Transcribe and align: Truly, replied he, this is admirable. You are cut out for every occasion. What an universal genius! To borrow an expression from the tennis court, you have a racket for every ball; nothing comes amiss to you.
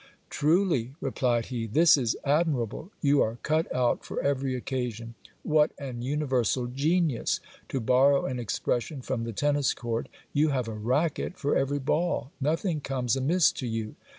Truly, 0.31 0.95
replied 0.99 1.45
he, 1.53 1.67
this 1.67 1.95
is 1.95 2.17
admirable. 2.25 2.89
You 3.01 3.21
are 3.21 3.37
cut 3.43 3.71
out 3.71 4.03
for 4.03 4.19
every 4.19 4.55
occasion. 4.55 5.13
What 5.43 5.73
an 5.77 6.01
universal 6.01 6.65
genius! 6.65 7.39
To 7.69 7.79
borrow 7.79 8.25
an 8.25 8.39
expression 8.39 9.03
from 9.03 9.25
the 9.25 9.31
tennis 9.31 9.75
court, 9.75 10.09
you 10.33 10.49
have 10.49 10.67
a 10.67 10.73
racket 10.73 11.37
for 11.37 11.55
every 11.55 11.77
ball; 11.77 12.31
nothing 12.41 12.81
comes 12.81 13.15
amiss 13.15 13.51
to 13.51 13.67
you. 13.67 13.93